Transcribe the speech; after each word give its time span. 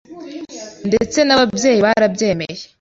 ndetse 0.87 1.19
n’ababyeyi 1.23 1.79
barabyemeye. 1.85 2.61